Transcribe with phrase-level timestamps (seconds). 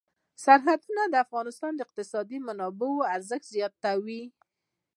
[0.43, 4.23] سرحدونه د افغانستان د اقتصادي منابعو ارزښت زیاتوي.